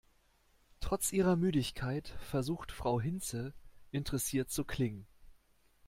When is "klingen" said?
4.65-5.05